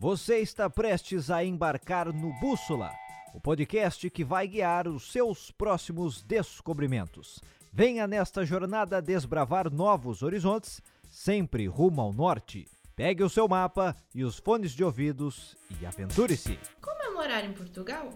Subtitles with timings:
[0.00, 2.90] Você está prestes a embarcar no Bússola,
[3.34, 7.38] o podcast que vai guiar os seus próximos descobrimentos.
[7.70, 12.66] Venha nesta jornada desbravar novos horizontes, sempre rumo ao norte.
[12.96, 16.58] Pegue o seu mapa e os fones de ouvidos e aventure-se.
[16.80, 18.08] Como é morar em Portugal?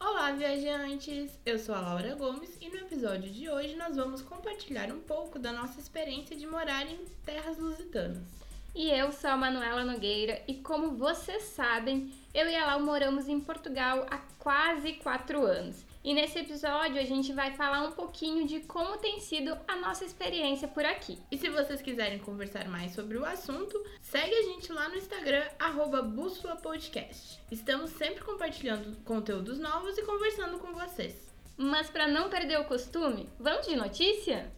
[0.00, 1.38] Olá, viajantes!
[1.44, 5.38] Eu sou a Laura Gomes e no episódio de hoje nós vamos compartilhar um pouco
[5.38, 8.45] da nossa experiência de morar em terras lusitanas.
[8.76, 13.26] E eu sou a Manuela Nogueira e como vocês sabem, eu e a Lau moramos
[13.26, 15.82] em Portugal há quase quatro anos.
[16.04, 20.04] E nesse episódio a gente vai falar um pouquinho de como tem sido a nossa
[20.04, 21.18] experiência por aqui.
[21.32, 25.44] E se vocês quiserem conversar mais sobre o assunto, segue a gente lá no Instagram,
[25.58, 26.06] arroba
[26.62, 27.40] Podcast.
[27.50, 31.34] Estamos sempre compartilhando conteúdos novos e conversando com vocês.
[31.56, 34.52] Mas para não perder o costume, vamos de notícia?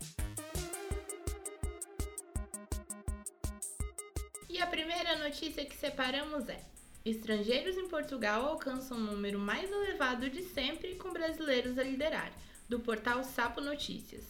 [4.59, 6.59] E a primeira notícia que separamos é:
[7.05, 12.33] Estrangeiros em Portugal alcançam o número mais elevado de sempre com brasileiros a liderar,
[12.69, 14.25] do portal Sapo Notícias.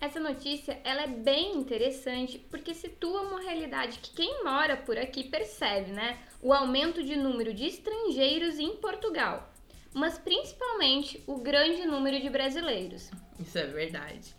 [0.00, 5.24] Essa notícia ela é bem interessante porque situa uma realidade que quem mora por aqui
[5.24, 6.16] percebe, né?
[6.40, 9.52] O aumento de número de estrangeiros em Portugal,
[9.92, 13.10] mas principalmente o grande número de brasileiros.
[13.40, 14.32] Isso é verdade.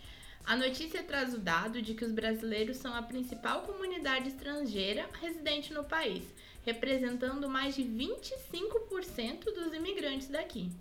[0.48, 5.74] A notícia traz o dado de que os brasileiros são a principal comunidade estrangeira residente
[5.74, 6.24] no país,
[6.66, 10.72] representando mais de 25% dos imigrantes daqui.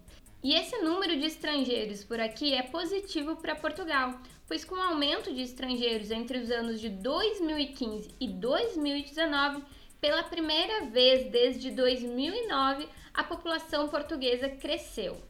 [0.41, 5.34] E esse número de estrangeiros por aqui é positivo para Portugal, pois com o aumento
[5.34, 9.64] de estrangeiros entre os anos de 2015 e 2019,
[10.01, 15.20] pela primeira vez desde 2009, a população portuguesa cresceu.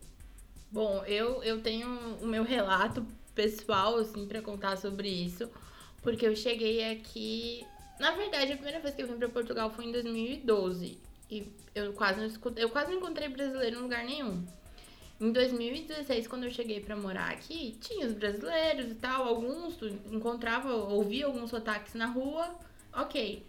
[0.70, 1.88] Bom, eu, eu tenho
[2.20, 3.02] o meu relato
[3.36, 5.48] pessoal, assim, para contar sobre isso.
[6.02, 7.64] Porque eu cheguei aqui.
[8.00, 10.98] Na verdade, a primeira vez que eu vim para Portugal foi em 2012.
[11.30, 14.44] E eu quase, não escutei, eu quase não encontrei brasileiro em lugar nenhum.
[15.20, 19.78] Em 2016, quando eu cheguei para morar aqui, tinha os brasileiros e tal, alguns
[20.12, 22.54] encontrava, ouvia alguns sotaques na rua,
[22.92, 23.44] ok.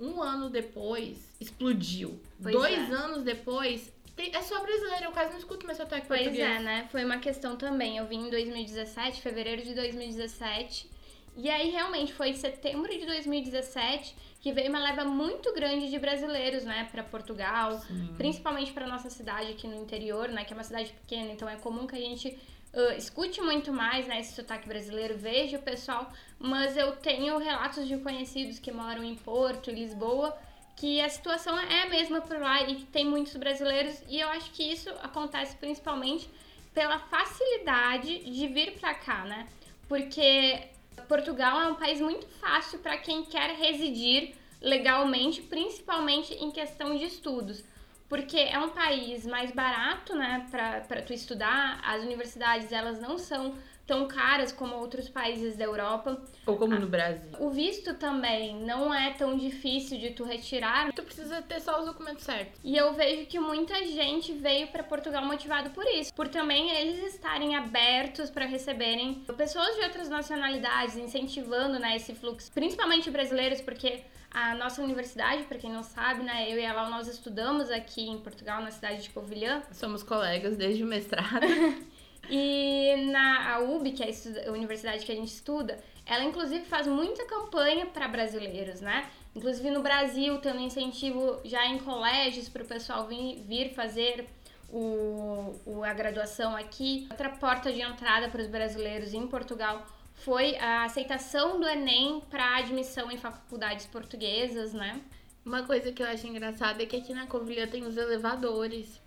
[0.00, 2.20] Um ano depois, explodiu.
[2.40, 2.94] Pois Dois é.
[2.94, 6.48] anos depois, tem, é só brasileiro, eu quase não escuto mais sotaque pois português.
[6.48, 6.88] Pois é, né?
[6.90, 7.98] Foi uma questão também.
[7.98, 10.90] Eu vim em 2017, fevereiro de 2017.
[11.36, 15.98] E aí, realmente, foi em setembro de 2017 que veio uma leva muito grande de
[15.98, 18.14] brasileiros, né, para Portugal, Sim.
[18.16, 21.56] principalmente para nossa cidade aqui no interior, né, que é uma cidade pequena, então é
[21.56, 22.28] comum que a gente
[22.72, 27.88] uh, escute muito mais, né, esse sotaque brasileiro, veja o pessoal, mas eu tenho relatos
[27.88, 30.38] de conhecidos que moram em Porto, Lisboa,
[30.78, 34.28] que a situação é a mesma por lá e que tem muitos brasileiros e eu
[34.28, 36.30] acho que isso acontece principalmente
[36.72, 39.48] pela facilidade de vir para cá, né?
[39.88, 40.68] Porque
[41.08, 47.04] Portugal é um país muito fácil para quem quer residir legalmente, principalmente em questão de
[47.06, 47.64] estudos.
[48.08, 51.80] Porque é um país mais barato, né, para tu estudar.
[51.84, 53.54] As universidades, elas não são
[53.88, 56.20] tão caras como outros países da Europa.
[56.44, 57.30] Ou como no Brasil.
[57.40, 60.92] O visto também não é tão difícil de tu retirar.
[60.92, 62.60] Tu precisa ter só os documentos certos.
[62.62, 67.14] E eu vejo que muita gente veio para Portugal motivado por isso, por também eles
[67.14, 74.02] estarem abertos para receberem pessoas de outras nacionalidades, incentivando, né, esse fluxo, principalmente brasileiros, porque
[74.30, 78.18] a nossa universidade, para quem não sabe, né, eu e ela nós estudamos aqui em
[78.18, 79.62] Portugal, na cidade de Covilhã.
[79.72, 81.46] Somos colegas desde o mestrado.
[82.30, 84.10] E na a UB, que é
[84.46, 89.08] a universidade que a gente estuda, ela inclusive faz muita campanha para brasileiros, né?
[89.34, 94.26] Inclusive no Brasil, tendo incentivo já em colégios para o pessoal vir, vir fazer
[94.70, 97.06] o, o, a graduação aqui.
[97.10, 102.56] Outra porta de entrada para os brasileiros em Portugal foi a aceitação do Enem para
[102.56, 105.00] admissão em faculdades portuguesas, né?
[105.44, 109.00] Uma coisa que eu acho engraçada é que aqui na Covilhã tem os elevadores.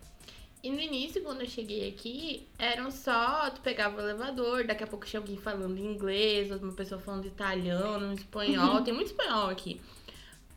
[0.63, 4.87] E no início, quando eu cheguei aqui, eram só, tu pegava o elevador, daqui a
[4.87, 9.81] pouco tinha alguém falando inglês, uma pessoa falando italiano, espanhol, tem muito espanhol aqui.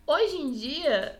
[0.06, 1.19] Hoje em dia,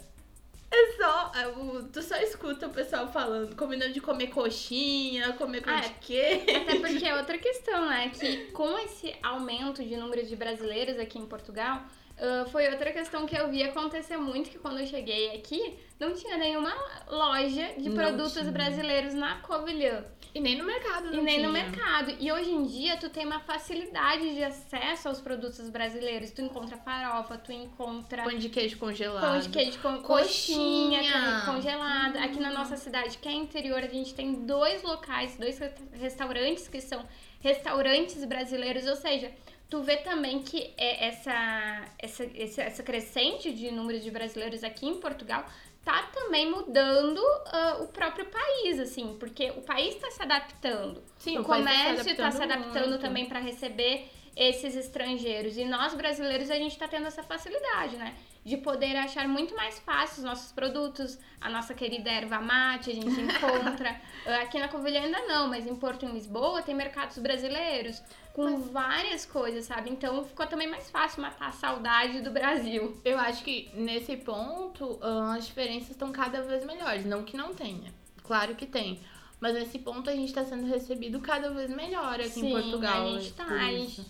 [0.71, 1.45] é só, é
[1.91, 6.43] tu só escuta o pessoal falando, combinando de comer coxinha, comer pão ah, queijo.
[6.43, 11.19] Até porque é outra questão, né, que com esse aumento de número de brasileiros aqui
[11.19, 11.83] em Portugal,
[12.17, 16.15] Uh, foi outra questão que eu vi acontecer muito, que quando eu cheguei aqui, não
[16.15, 16.73] tinha nenhuma
[17.09, 18.53] loja de não produtos tinha.
[18.53, 20.05] brasileiros na Covilhã.
[20.33, 21.47] E nem no mercado, não E nem tinha.
[21.49, 22.15] no mercado.
[22.21, 26.31] E hoje em dia, tu tem uma facilidade de acesso aos produtos brasileiros.
[26.31, 28.23] Tu encontra farofa, tu encontra...
[28.23, 29.21] Pão de queijo congelado.
[29.21, 32.19] Pão de queijo com coxinha, coxinha congelada.
[32.21, 32.25] Hum.
[32.25, 35.59] Aqui na nossa cidade, que é interior, a gente tem dois locais, dois
[35.93, 37.05] restaurantes que são
[37.41, 38.87] restaurantes brasileiros.
[38.87, 39.33] Ou seja,
[39.75, 45.01] tu vê também que é essa, essa, essa crescente de números de brasileiros aqui em
[45.01, 45.45] Portugal
[45.85, 51.03] tá também mudando uh, o próprio país, assim, porque o país está se adaptando.
[51.19, 53.01] Sim, o, o tá se comércio está se adaptando adaptando muito.
[53.01, 55.57] também para receber esses estrangeiros.
[55.57, 58.15] E nós brasileiros a gente está tendo essa facilidade, né?
[58.45, 62.95] De poder achar muito mais fácil os nossos produtos, a nossa querida erva mate, a
[62.95, 63.99] gente encontra.
[64.43, 68.03] Aqui na Covilhã ainda não, mas em Porto e em Lisboa tem mercados brasileiros
[68.35, 69.89] com várias coisas, sabe?
[69.91, 73.01] Então ficou também mais fácil matar a saudade do Brasil.
[73.05, 77.07] Eu acho que nesse ponto ah, as diferenças estão cada vez melhores.
[77.07, 77.95] Não que não tenha.
[78.25, 79.01] Claro que tem.
[79.41, 83.07] Mas nesse ponto a gente está sendo recebido cada vez melhor aqui em Portugal.
[83.07, 83.45] a gente tá.
[83.45, 84.05] a gente-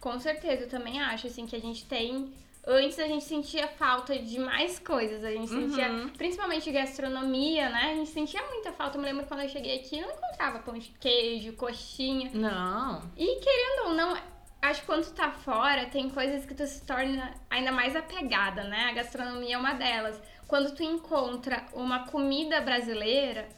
[0.00, 2.32] com certeza, eu também acho, assim, que a gente tem...
[2.70, 6.10] Antes a gente sentia falta de mais coisas, a gente sentia, Uhum.
[6.10, 7.92] principalmente gastronomia, né?
[7.92, 8.98] A gente sentia muita falta.
[8.98, 12.30] Eu me lembro quando eu cheguei aqui, eu não encontrava pão de queijo, coxinha.
[12.34, 13.10] Não.
[13.16, 14.14] E querendo ou não,
[14.60, 18.64] acho que quando tu tá fora, tem coisas que tu se torna ainda mais apegada,
[18.64, 18.88] né?
[18.90, 20.20] A gastronomia é uma delas.
[20.46, 23.48] Quando tu encontra uma comida brasileira,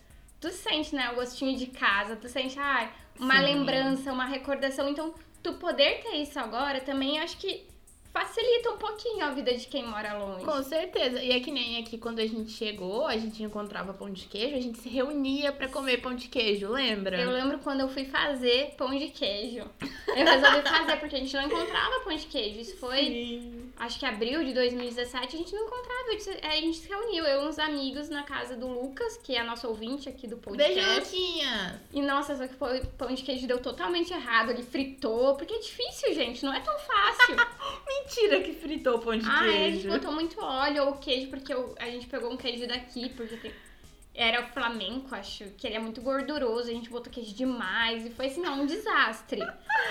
[0.40, 3.42] tu sente, né, o gostinho de casa, tu sente, ah, uma Sim.
[3.42, 4.88] lembrança, uma recordação.
[4.88, 5.12] Então,
[5.42, 7.68] tu poder ter isso agora também acho que
[8.12, 10.44] facilita um pouquinho a vida de quem mora longe.
[10.44, 11.22] Com certeza.
[11.22, 14.56] E é que nem aqui quando a gente chegou, a gente encontrava pão de queijo,
[14.56, 17.20] a gente se reunia pra comer pão de queijo, lembra?
[17.20, 19.64] Eu lembro quando eu fui fazer pão de queijo.
[20.10, 22.58] Eu resolvi fazer porque a gente não encontrava pão de queijo.
[22.58, 23.72] Isso foi Sim.
[23.78, 26.16] acho que abril de 2017, a gente não encontrava.
[26.16, 29.42] Disse- A gente se reuniu, eu e uns amigos na casa do Lucas, que é
[29.44, 31.14] nosso ouvinte aqui do Beijo, podcast.
[31.16, 31.80] Luquinha!
[31.92, 34.50] E nossa, só que o pão de queijo deu totalmente errado.
[34.50, 37.36] Ele fritou, porque é difícil, gente, não é tão fácil.
[38.10, 39.88] Mentira que fritou o pão de ah, é, a gente queijo.
[39.88, 43.54] botou muito óleo ou queijo, porque eu- a gente pegou um queijo daqui, porque tem-
[44.12, 46.68] era o flamenco, acho, que ele é muito gorduroso.
[46.68, 49.40] A gente botou queijo demais e foi assim, ó, um desastre.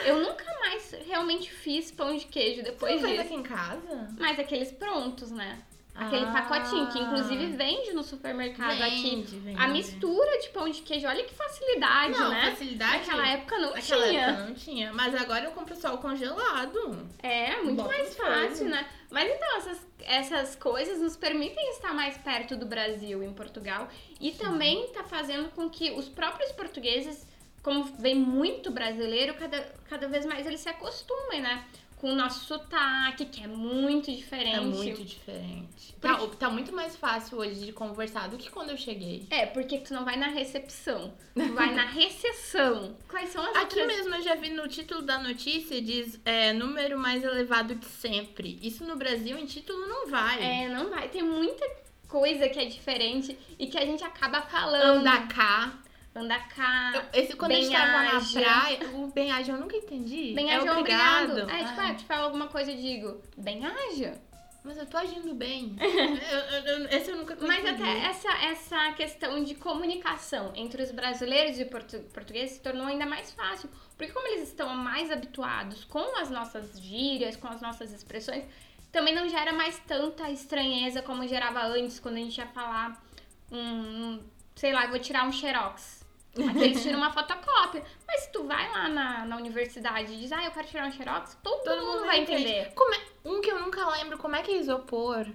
[0.05, 3.23] Eu nunca mais realmente fiz pão de queijo Você depois não faz disso.
[3.23, 4.15] aqui em casa?
[4.19, 5.57] Mas aqueles prontos, né?
[5.99, 6.31] Aquele Ah.
[6.31, 9.01] pacotinho, que inclusive vende no supermercado aqui.
[9.15, 9.61] Vende, vende.
[9.61, 12.49] A mistura de pão de queijo, olha que facilidade, Não, né?
[12.51, 12.97] facilidade.
[13.05, 14.21] Naquela época não Naquela tinha.
[14.21, 14.93] época não tinha.
[14.93, 17.07] Mas agora eu compro só o congelado.
[17.21, 18.87] É, muito mais fácil, né?
[19.11, 23.89] Mas então, essas, essas coisas nos permitem estar mais perto do Brasil, em Portugal.
[24.21, 27.27] E também tá fazendo com que os próprios portugueses,
[27.63, 31.65] como vem muito brasileiro, cada, cada vez mais eles se acostumem, né?
[31.99, 34.55] Com o nosso sotaque, que é muito diferente.
[34.55, 35.93] É muito diferente.
[35.99, 39.27] Tá, tá muito mais fácil hoje de conversar do que quando eu cheguei.
[39.29, 42.95] É, porque tu não vai na recepção, tu vai na recessão.
[43.07, 43.87] Quais são as Aqui outras...
[43.87, 48.57] mesmo eu já vi no título da notícia, diz é, número mais elevado de sempre.
[48.63, 50.41] Isso no Brasil em título não vai.
[50.41, 51.09] É, não vai.
[51.09, 51.69] Tem muita
[52.07, 54.99] coisa que é diferente e que a gente acaba falando.
[54.99, 55.79] Andar cá.
[56.15, 56.91] Andacá.
[56.95, 60.33] Eu- Esse, quando a gente tava na praia, o bem-aja eu nunca entendi.
[60.33, 61.31] Bem é haja, obrigado.
[61.43, 61.49] obrigado.
[61.51, 64.19] É, tipo, Ah, ah, te fala alguma coisa, eu digo, bem haja.
[64.61, 65.77] Mas eu tô agindo bem.
[65.79, 67.81] Eu- eu- eu- esse eu nunca Mas consegui.
[67.81, 73.05] até essa, essa questão de comunicação entre os brasileiros e portu portugueses se tornou ainda
[73.05, 73.69] mais fácil.
[73.97, 78.43] Porque como eles estão mais habituados com as nossas gírias, com as nossas expressões,
[78.91, 83.01] também não gera mais tanta estranheza como gerava antes, quando a gente ia falar
[83.49, 84.23] um, um-
[84.55, 85.98] sei lá, eu vou tirar um xerox.
[86.47, 87.83] Aqui eles tiram uma fotocópia.
[88.07, 90.91] Mas se tu vai lá na, na universidade e diz, ah, eu quero tirar um
[90.91, 92.41] xerox, todo, Todo mundo mundo vai entende.
[92.43, 92.73] entender.
[92.75, 95.27] É- um que eu nunca lembro, como é que é isopor?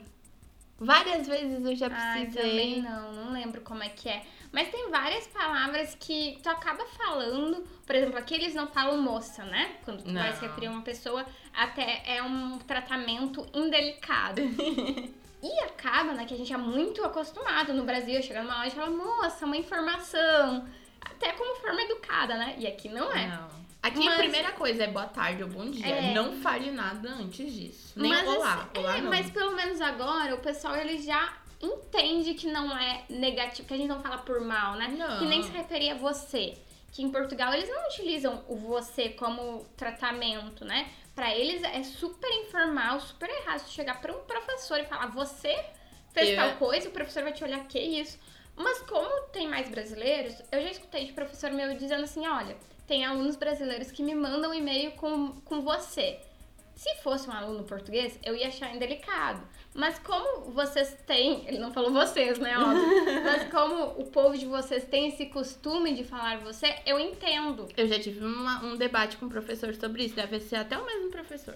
[0.78, 2.26] Várias vezes eu já precisei.
[2.42, 4.24] também não, não lembro como é que é.
[4.52, 7.64] Mas tem várias palavras que tu acaba falando.
[7.86, 9.76] Por exemplo, aqui eles não falam moça, né?
[9.84, 10.36] Quando tu vai Não.
[10.36, 14.40] se referir a uma pessoa, até é um tratamento indelicado.
[15.42, 18.70] e acaba, né, que a gente é muito acostumado no Brasil, chegar numa loja e
[18.72, 20.66] falar, moça, uma informação.
[21.04, 22.54] Até como forma educada, né?
[22.58, 23.26] E aqui não é.
[23.28, 23.64] Não.
[23.82, 25.86] Aqui a Mas- primeira coisa é boa tarde ou bom dia.
[25.86, 26.14] É.
[26.14, 27.92] Não fale nada antes disso.
[27.96, 28.54] Nem Mas, olá.
[28.54, 29.10] assim, olá é, não.
[29.10, 33.76] mas pelo menos agora o pessoal ele já entende que não é negativo, que a
[33.76, 34.88] gente não fala por mal, né?
[34.96, 35.18] Não.
[35.18, 36.54] Que nem se referia a você.
[36.92, 40.88] Que em Portugal eles não utilizam o você como tratamento, né?
[41.14, 45.54] Pra eles é super informal, super errado você chegar pra um professor e falar você
[46.12, 48.18] fez Eu- tal coisa, o professor vai te olhar, que isso?
[48.56, 52.56] Mas como tem mais brasileiros, eu já escutei de professor meu dizendo assim, olha,
[52.86, 56.18] tem alunos brasileiros que me mandam um e-mail com, com você.
[56.76, 59.40] Se fosse um aluno português, eu ia achar indelicado.
[59.74, 64.46] Mas como vocês têm, ele não falou vocês, né, óbvio, mas como o povo de
[64.46, 67.68] vocês tem esse costume de falar você, eu entendo.
[67.76, 70.14] Eu já tive uma- um debate com o professor sobre isso.
[70.16, 71.54] Deve ser até o mesmo professor.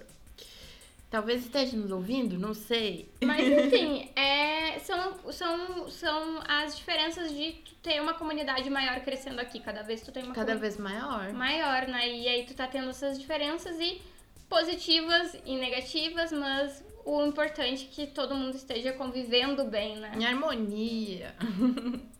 [1.11, 3.11] Talvez esteja nos ouvindo, não sei.
[3.23, 9.41] Mas enfim, é, são, são, são as diferenças de tu ter uma comunidade maior crescendo
[9.41, 9.59] aqui.
[9.59, 11.33] Cada vez tu tem uma Cada vez maior.
[11.33, 12.07] maior, né?
[12.15, 14.03] E aí tu tá tendo essas diferenças e
[14.50, 20.12] positivas e negativas, mas o importante é que todo mundo esteja convivendo bem, né?
[20.15, 21.35] Em harmonia.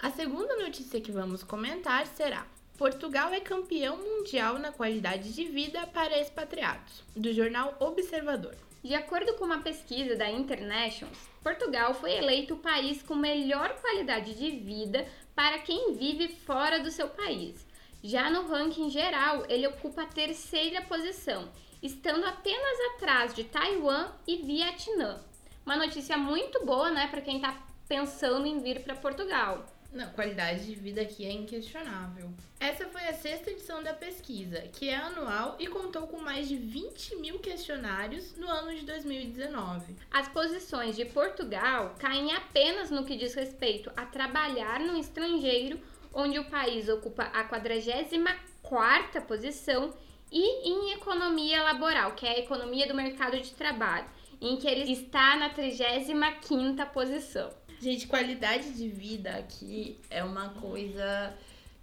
[0.00, 2.46] A segunda notícia que vamos comentar será:
[2.78, 8.54] Portugal é campeão mundial na qualidade de vida para expatriados, do jornal Observador.
[8.84, 14.32] De acordo com uma pesquisa da Internationals, Portugal foi eleito o país com melhor qualidade
[14.32, 17.66] de vida para quem vive fora do seu país.
[18.00, 21.48] Já no ranking geral, ele ocupa a terceira posição,
[21.82, 25.20] estando apenas atrás de Taiwan e Vietnã.
[25.66, 29.66] Uma notícia muito boa, né, para quem está pensando em vir para Portugal.
[29.90, 32.30] Não, qualidade de vida aqui é inquestionável.
[32.60, 36.56] Essa foi a sexta edição da pesquisa, que é anual e contou com mais de
[36.56, 39.96] 20 mil questionários no ano de 2019.
[40.10, 45.80] As posições de Portugal caem apenas no que diz respeito a trabalhar no estrangeiro,
[46.12, 49.94] onde o país ocupa a 44 posição,
[50.30, 54.06] e em economia laboral, que é a economia do mercado de trabalho,
[54.40, 57.50] em que ele está na 35 posição.
[57.80, 61.32] Gente, qualidade de vida aqui é uma coisa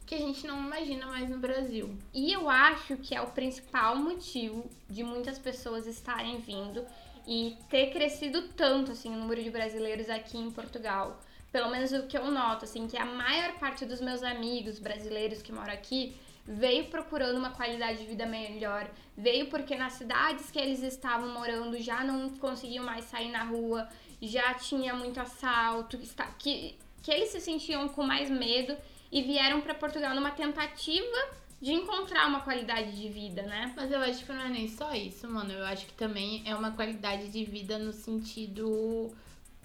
[0.05, 1.97] que a gente não imagina mais no Brasil.
[2.13, 6.85] E eu acho que é o principal motivo de muitas pessoas estarem vindo
[7.25, 11.19] e ter crescido tanto assim o número de brasileiros aqui em Portugal.
[11.49, 15.41] Pelo menos o que eu noto, assim, que a maior parte dos meus amigos brasileiros
[15.41, 16.13] que moram aqui
[16.45, 18.87] veio procurando uma qualidade de vida melhor,
[19.17, 23.89] veio porque nas cidades que eles estavam morando já não conseguiam mais sair na rua,
[24.27, 25.97] já tinha muito assalto,
[26.37, 28.75] que, que eles se sentiam com mais medo
[29.11, 33.73] e vieram para Portugal numa tentativa de encontrar uma qualidade de vida, né?
[33.75, 35.51] Mas eu acho que não é nem só isso, mano.
[35.51, 39.11] Eu acho que também é uma qualidade de vida no sentido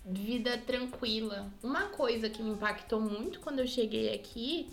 [0.04, 1.50] vida tranquila.
[1.62, 4.68] Uma coisa que me impactou muito quando eu cheguei aqui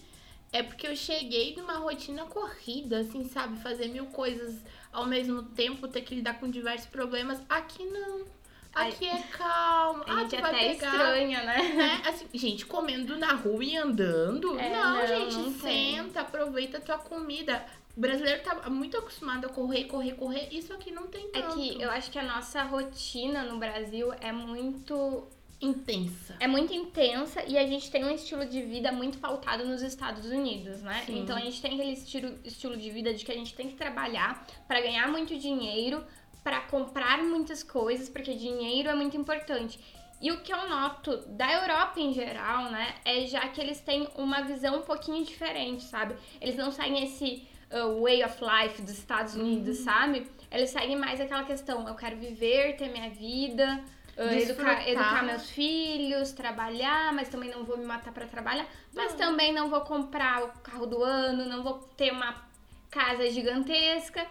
[0.52, 3.62] é porque eu cheguei numa rotina corrida, assim, sabe?
[3.62, 4.56] Fazer mil coisas
[4.92, 7.42] ao mesmo tempo, ter que lidar com diversos problemas.
[7.50, 8.26] Aqui não.
[8.78, 10.04] Aqui é calmo.
[10.08, 11.74] A gente ah, até pegar, estranha, né?
[11.76, 12.02] né?
[12.06, 14.60] Assim, gente, comendo na rua e andando.
[14.60, 16.22] É, não, não, gente, não senta, tem.
[16.22, 17.66] aproveita a tua comida.
[17.96, 20.50] O brasileiro tá muito acostumado a correr, correr, correr.
[20.52, 21.50] Isso aqui não tem tanto.
[21.50, 25.28] É que eu acho que a nossa rotina no Brasil é muito
[25.60, 26.36] intensa.
[26.40, 30.26] É muito intensa e a gente tem um estilo de vida muito pautado nos Estados
[30.26, 31.04] Unidos, né?
[31.06, 31.20] Sim.
[31.20, 33.76] Então a gente tem aquele estilo, estilo de vida de que a gente tem que
[33.76, 36.04] trabalhar para ganhar muito dinheiro,
[36.48, 39.78] para comprar muitas coisas, porque dinheiro é muito importante.
[40.22, 44.08] E o que eu noto da Europa em geral, né, é já que eles têm
[44.16, 46.16] uma visão um pouquinho diferente, sabe?
[46.40, 49.84] Eles não seguem esse uh, way of life dos Estados Unidos, uhum.
[49.84, 50.32] sabe?
[50.50, 53.84] Eles seguem mais aquela questão, eu quero viver, ter minha vida,
[54.18, 59.12] uh, educar, educar, meus filhos, trabalhar, mas também não vou me matar para trabalhar, mas
[59.12, 59.18] não.
[59.18, 62.48] também não vou comprar o carro do ano, não vou ter uma
[62.90, 64.26] casa gigantesca.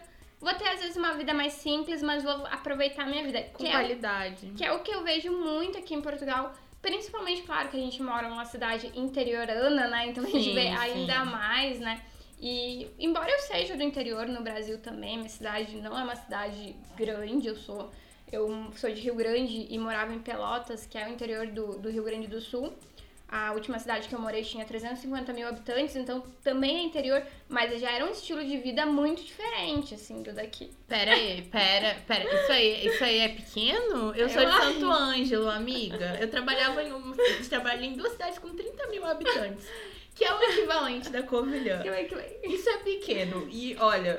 [0.46, 3.42] Vou ter, às vezes, uma vida mais simples, mas vou aproveitar a minha vida.
[3.52, 4.52] Com que qualidade.
[4.54, 6.52] É, que é o que eu vejo muito aqui em Portugal.
[6.80, 10.06] Principalmente, claro, que a gente mora numa cidade interiorana, né?
[10.06, 12.00] Então a gente vê ainda mais, né?
[12.40, 16.76] E embora eu seja do interior no Brasil também, minha cidade não é uma cidade
[16.96, 17.90] grande, eu sou
[18.30, 21.90] eu sou de Rio Grande e morava em Pelotas, que é o interior do, do
[21.90, 22.72] Rio Grande do Sul.
[23.28, 27.80] A última cidade que eu morei tinha 350 mil habitantes, então também é interior, mas
[27.80, 30.71] já era um estilo de vida muito diferente, assim, do daqui.
[30.87, 32.25] Pera aí, pera, pera.
[32.25, 34.14] Isso aí, isso aí é pequeno?
[34.14, 36.16] Eu sou eu de Santo Ângelo, amiga.
[36.21, 37.12] Eu trabalhava em um.
[37.49, 39.66] Trabalhei em duas cidades com 30 mil habitantes.
[40.14, 41.83] Que é o equivalente da Covilhã.
[42.45, 43.49] Isso é pequeno.
[43.50, 44.18] E olha,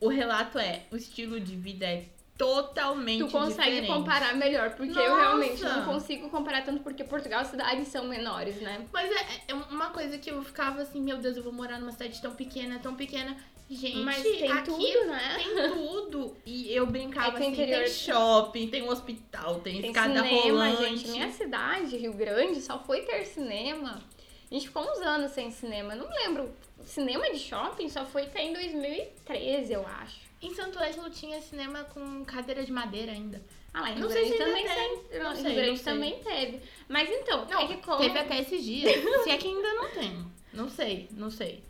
[0.00, 2.04] o relato é: o estilo de vida é
[2.36, 3.86] totalmente Tu consegue diferente.
[3.92, 5.00] comparar melhor, porque Nossa.
[5.06, 8.86] eu realmente não consigo comparar tanto porque Portugal as cidades são menores, né?
[8.92, 11.92] Mas é, é, uma coisa que eu ficava assim, meu Deus, eu vou morar numa
[11.92, 13.36] cidade tão pequena, tão pequena.
[13.68, 15.34] Gente, Mas tem aqui tudo, né?
[15.42, 16.36] Tem tudo.
[16.46, 20.22] E eu brincava É que assim, interior- tem shopping, tem um hospital, tem, Tem escada
[20.22, 20.82] cinema, rolante.
[20.98, 21.08] gente.
[21.08, 24.00] Minha cidade, Rio Grande, só foi ter cinema.
[24.48, 25.94] A gente ficou uns anos sem cinema.
[25.94, 26.54] Eu não lembro.
[26.84, 30.25] Cinema de shopping só foi ter em 2013, eu acho.
[30.42, 33.42] Em Santo Ângelo tinha cinema com cadeira de madeira ainda.
[33.72, 34.74] Ah, lá em Rio Não sei se também tem.
[35.08, 35.18] tem.
[35.22, 35.84] Não Rio sei, Grande não sei.
[35.92, 36.60] também teve.
[36.88, 37.98] Mas então, Não, é que como...
[37.98, 38.92] teve até esses dias.
[39.24, 40.26] Se é que ainda não tem.
[40.52, 41.62] Não sei, não sei.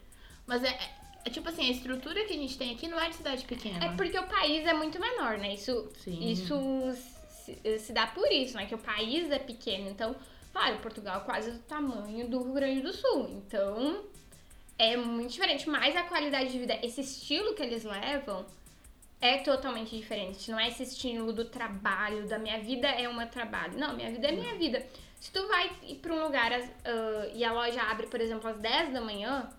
[0.47, 0.95] Mas é, é-
[1.25, 3.85] é tipo assim, a estrutura que a gente tem aqui não é de cidade pequena.
[3.85, 5.55] É porque o país é muito menor, né?
[5.55, 6.31] Isso, Sim.
[6.31, 6.55] isso
[7.29, 8.67] se, se dá por isso, né?
[8.67, 9.89] Que o país é pequeno.
[9.91, 10.15] Então,
[10.53, 13.29] claro, Portugal é quase do tamanho do Rio Grande do Sul.
[13.45, 14.05] Então,
[14.79, 15.69] é muito diferente.
[15.69, 18.47] Mas a qualidade de vida, esse estilo que eles levam
[19.21, 20.51] é totalmente diferente.
[20.51, 23.79] Não é esse estilo do trabalho, da minha vida é o meu trabalho.
[23.79, 24.87] Não, minha vida é minha vida.
[25.19, 28.93] Se tu vai pra um lugar ah, e a loja abre, por exemplo, às 10
[28.93, 29.51] da manhã,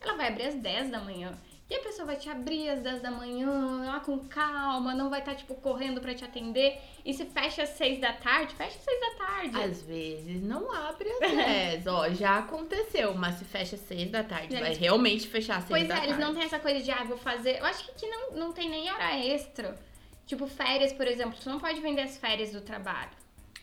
[0.00, 1.36] ela vai abrir às 10 da manhã.
[1.70, 5.20] E a pessoa vai te abrir às 10 da manhã, lá com calma, não vai
[5.20, 6.80] estar, tá, tipo, correndo para te atender.
[7.04, 9.62] E se fecha às 6 da tarde, fecha às 6 da tarde.
[9.62, 11.86] Às vezes não abre às 10.
[11.86, 15.68] Ó, já aconteceu, mas se fecha às 6 da tarde, vai realmente fechar às 6
[15.68, 16.06] pois da é, tarde.
[16.08, 17.60] Pois é, eles não têm essa coisa de, ah, vou fazer.
[17.60, 19.78] Eu acho que aqui não, não tem nem hora extra.
[20.26, 23.10] Tipo, férias, por exemplo, tu não pode vender as férias do trabalho.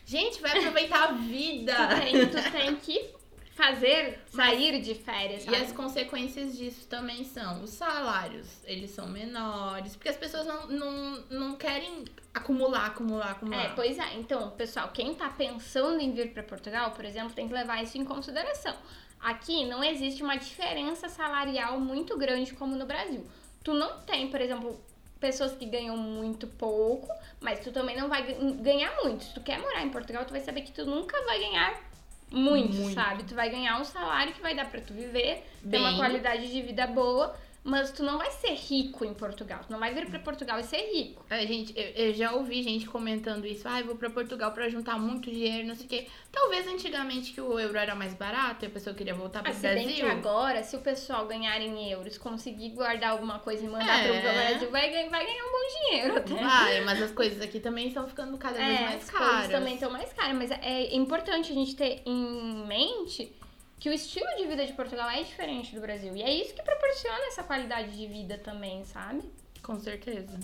[0.06, 1.74] Gente, vai aproveitar a vida!
[1.74, 3.17] tu, tem, tu tem que
[3.58, 5.42] fazer sair de férias.
[5.42, 5.56] Sabe?
[5.56, 10.68] E as consequências disso também são os salários, eles são menores, porque as pessoas não,
[10.68, 13.64] não, não querem acumular, acumular, acumular.
[13.64, 14.14] É, pois é.
[14.14, 17.98] Então, pessoal, quem tá pensando em vir para Portugal, por exemplo, tem que levar isso
[17.98, 18.76] em consideração.
[19.18, 23.26] Aqui não existe uma diferença salarial muito grande como no Brasil.
[23.64, 24.80] Tu não tem, por exemplo,
[25.18, 28.22] pessoas que ganham muito pouco, mas tu também não vai
[28.60, 29.24] ganhar muito.
[29.24, 31.87] Se tu quer morar em Portugal, tu vai saber que tu nunca vai ganhar
[32.30, 33.22] muito, muito, sabe?
[33.24, 35.70] Tu vai ganhar um salário que vai dar para tu viver, Bem...
[35.70, 37.34] ter uma qualidade de vida boa,
[37.68, 39.60] mas tu não vai ser rico em Portugal.
[39.66, 41.24] Tu não vai vir para Portugal e ser rico.
[41.28, 43.68] É, gente, eu, eu, já ouvi gente comentando isso.
[43.68, 46.06] Ah, eu vou para Portugal para juntar muito dinheiro, não sei o quê.
[46.32, 49.54] Talvez antigamente que o euro era mais barato e a pessoa queria voltar para o
[49.54, 49.86] Brasil.
[49.86, 54.04] Bem que agora, se o pessoal ganhar em euros, conseguir guardar alguma coisa e mandar
[54.04, 54.20] é.
[54.20, 56.34] para o Brasil, vai, vai ganhar um bom dinheiro até.
[56.34, 59.28] Vai, mas as coisas aqui também estão ficando cada vez é, mais as caras.
[59.28, 63.37] Coisas também estão mais caras, mas é importante a gente ter em mente
[63.78, 66.14] que o estilo de vida de Portugal é diferente do Brasil.
[66.16, 69.22] E é isso que proporciona essa qualidade de vida também, sabe?
[69.62, 70.38] Com certeza.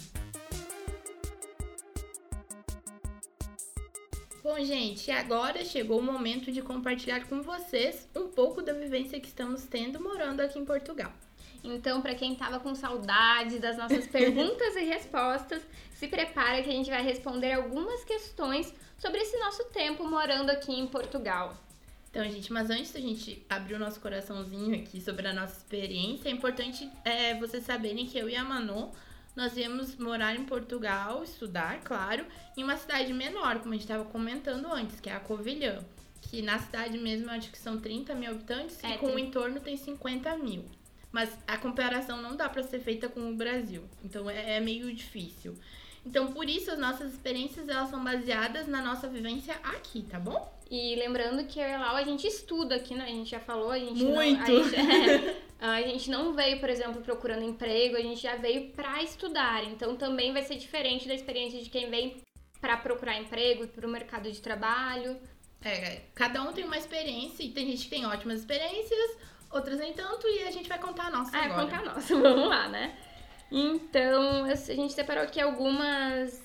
[4.43, 9.27] Bom, gente, agora chegou o momento de compartilhar com vocês um pouco da vivência que
[9.27, 11.11] estamos tendo morando aqui em Portugal.
[11.65, 15.63] Então, para quem tava com saudade das nossas perguntas e respostas,
[15.95, 20.79] se prepara que a gente vai responder algumas questões sobre esse nosso tempo morando aqui
[20.79, 21.57] em Portugal.
[22.15, 26.29] Então, gente, mas antes da gente abrir o nosso coraçãozinho aqui sobre a nossa experiência,
[26.29, 28.93] é importante é, vocês saberem que eu e a Manu,
[29.35, 32.25] nós viemos morar em Portugal, estudar, claro,
[32.57, 35.85] em uma cidade menor, como a gente estava comentando antes, que é a Covilhã.
[36.23, 39.19] Que na cidade mesmo, eu acho que são 30 mil habitantes é, e com o
[39.19, 40.65] entorno tem 50 mil.
[41.11, 43.83] Mas a comparação não dá para ser feita com o Brasil.
[44.05, 45.57] Então é, é meio difícil.
[46.07, 50.53] Então, por isso, as nossas experiências elas são baseadas na nossa vivência aqui, tá bom?
[50.71, 53.05] E lembrando que eu e a Lau, a gente estuda aqui, né?
[53.05, 54.51] A gente já falou, a gente Muito!
[54.51, 54.77] Não, a, gente,
[55.61, 59.65] é, a gente não veio, por exemplo, procurando emprego, a gente já veio para estudar.
[59.65, 62.17] Então, também vai ser diferente da experiência de quem vem
[62.61, 65.21] para procurar emprego, para o mercado de trabalho.
[65.63, 69.19] É, cada um tem uma experiência e tem gente que tem ótimas experiências,
[69.51, 71.63] outras nem tanto, e a gente vai contar a nossa é, agora.
[71.63, 72.97] contar a nossa, vamos lá, né?
[73.51, 76.43] Então, a gente separou aqui algumas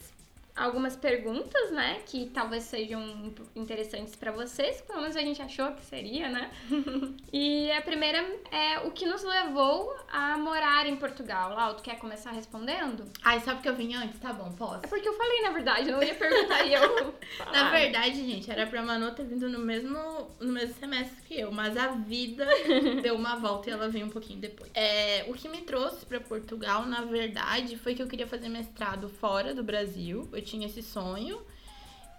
[0.60, 5.86] algumas perguntas, né, que talvez sejam interessantes para vocês, pelo menos a gente achou que
[5.86, 6.52] seria, né?
[7.32, 8.20] e a primeira
[8.52, 11.54] é o que nos levou a morar em Portugal.
[11.56, 13.06] Lau, tu quer começar respondendo?
[13.24, 14.20] Ai, sabe que eu vim antes?
[14.20, 14.86] Tá bom, posso.
[14.86, 17.14] É porque eu falei, na verdade, eu não ia perguntar e eu.
[17.52, 19.98] na verdade, gente, era pra Manu ter vindo no mesmo,
[20.40, 22.46] no mesmo semestre que eu, mas a vida
[23.02, 24.70] deu uma volta e ela veio um pouquinho depois.
[24.74, 29.08] É, o que me trouxe para Portugal, na verdade, foi que eu queria fazer mestrado
[29.08, 30.28] fora do Brasil.
[30.34, 31.42] Eu tinha esse sonho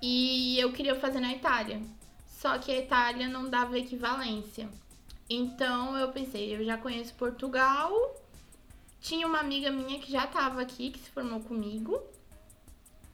[0.02, 1.80] e eu queria fazer na Itália.
[2.26, 4.68] Só que a Itália não dava equivalência.
[5.28, 7.92] Então eu pensei, eu já conheço Portugal.
[9.00, 12.02] Tinha uma amiga minha que já estava aqui, que se formou comigo.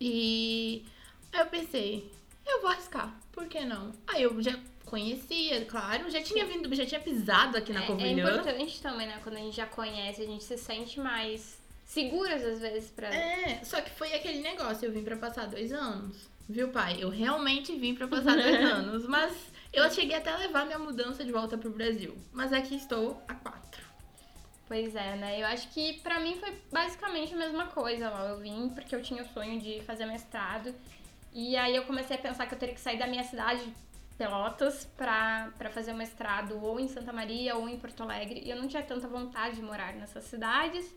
[0.01, 0.85] E
[1.33, 2.11] eu pensei,
[2.47, 3.93] eu vou arriscar, por que não?
[4.07, 8.09] Aí eu já conhecia, claro, já tinha vindo, já tinha pisado aqui na é, Covilhã.
[8.09, 9.21] É importante também, né?
[9.23, 11.56] Quando a gente já conhece, a gente se sente mais
[11.87, 13.09] seguras às vezes pra.
[13.09, 16.29] É, só que foi aquele negócio, eu vim pra passar dois anos.
[16.49, 16.99] Viu, pai?
[17.01, 19.07] Eu realmente vim pra passar dois anos.
[19.07, 19.35] Mas
[19.73, 22.17] eu cheguei até a levar minha mudança de volta pro Brasil.
[22.33, 23.85] Mas aqui estou há quatro.
[24.69, 25.41] Pois é, né?
[25.41, 28.29] Eu acho que pra mim foi basicamente a mesma coisa lá.
[28.29, 30.75] Eu vim porque eu tinha o sonho de fazer mestrado.
[31.33, 33.63] E aí eu comecei a pensar que eu teria que sair da minha cidade,
[34.17, 38.41] Pelotas, pra, pra fazer o mestrado ou em Santa Maria ou em Porto Alegre.
[38.45, 40.91] E eu não tinha tanta vontade de morar nessas cidades.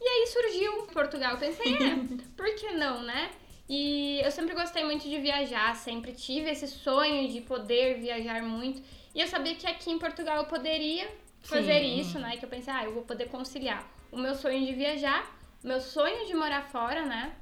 [0.00, 1.32] E aí surgiu Portugal.
[1.32, 1.96] Eu pensei, é,
[2.36, 3.30] por que não, né?
[3.68, 8.82] E eu sempre gostei muito de viajar, sempre tive esse sonho de poder viajar muito.
[9.14, 11.08] E eu sabia que aqui em Portugal eu poderia
[11.42, 12.00] fazer Sim.
[12.00, 12.36] isso, né?
[12.36, 15.80] Que eu pensei, ah, eu vou poder conciliar o meu sonho de viajar, o meu
[15.80, 17.32] sonho de morar fora, né?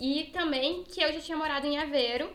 [0.00, 2.30] E também que eu já tinha morado em Aveiro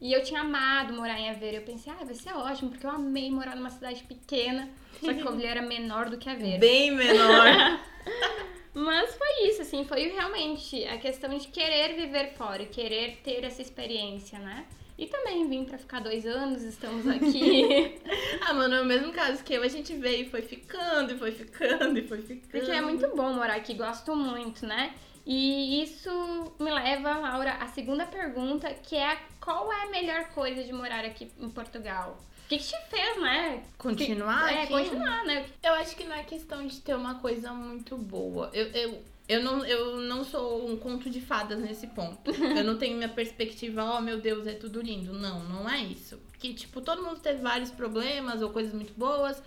[0.00, 1.56] e eu tinha amado morar em Aveiro.
[1.56, 4.68] Eu pensei, ah, vai ser ótimo, porque eu amei morar numa cidade pequena.
[5.00, 6.60] Só que Covilhã era menor do que Aveiro.
[6.60, 7.46] Bem menor.
[8.76, 13.62] Mas foi isso, assim, foi realmente a questão de querer viver fora, querer ter essa
[13.62, 14.66] experiência, né?
[14.98, 17.98] E também vim pra ficar dois anos, estamos aqui.
[18.46, 21.18] ah, mano, é o mesmo caso que eu, a gente veio e foi ficando, e
[21.18, 22.50] foi ficando, e foi ficando.
[22.50, 24.94] Porque é muito bom morar aqui, gosto muito, né?
[25.24, 30.62] E isso me leva, Laura, à segunda pergunta, que é qual é a melhor coisa
[30.62, 32.18] de morar aqui em Portugal?
[32.46, 33.64] O que, que te fez, né?
[33.76, 34.48] Continuar?
[34.48, 34.72] Que, é, aqui?
[34.72, 35.46] continuar, né?
[35.64, 38.48] Eu acho que não é questão de ter uma coisa muito boa.
[38.54, 42.30] Eu, eu, eu, não, eu não sou um conto de fadas nesse ponto.
[42.30, 45.12] eu não tenho minha perspectiva, oh meu Deus, é tudo lindo.
[45.12, 46.20] Não, não é isso.
[46.38, 49.42] Que, tipo, todo mundo teve vários problemas ou coisas muito boas.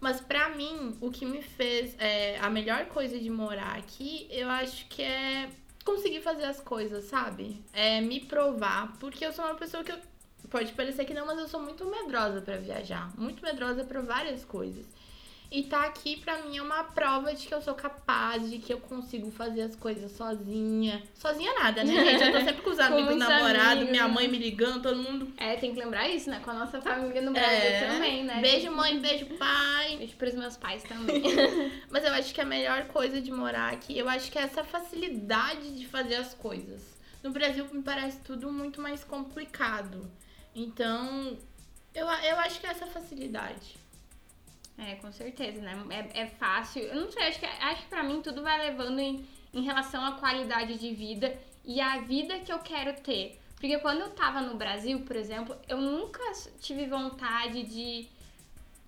[0.00, 4.48] Mas pra mim, o que me fez é, a melhor coisa de morar aqui, eu
[4.48, 5.48] acho que é
[5.84, 7.60] conseguir fazer as coisas, sabe?
[7.72, 8.96] É me provar.
[9.00, 9.98] Porque eu sou uma pessoa que eu,
[10.52, 14.44] pode parecer que não, mas eu sou muito medrosa para viajar, muito medrosa para várias
[14.44, 14.84] coisas.
[15.50, 18.72] E tá aqui pra mim é uma prova de que eu sou capaz, de que
[18.72, 21.02] eu consigo fazer as coisas sozinha.
[21.14, 22.24] Sozinha nada, né, gente?
[22.24, 25.30] Eu tô sempre com os amigos, namorados, minha mãe me ligando, todo mundo.
[25.36, 26.40] É, tem que lembrar isso, né?
[26.42, 27.86] Com a nossa família no Brasil é.
[27.86, 28.40] também, né?
[28.40, 29.96] Beijo, mãe, beijo, pai.
[29.98, 31.22] Beijo pros meus pais também.
[31.90, 34.64] Mas eu acho que a melhor coisa de morar aqui, eu acho que é essa
[34.64, 36.82] facilidade de fazer as coisas.
[37.22, 40.10] No Brasil me parece tudo muito mais complicado.
[40.54, 41.36] Então,
[41.94, 43.76] eu, eu acho que é essa facilidade.
[44.78, 45.84] É, com certeza, né?
[45.90, 46.82] É, é fácil.
[46.82, 50.04] Eu não sei, acho que, acho que pra mim tudo vai levando em, em relação
[50.04, 53.38] à qualidade de vida e à vida que eu quero ter.
[53.54, 56.20] Porque quando eu tava no Brasil, por exemplo, eu nunca
[56.60, 58.08] tive vontade de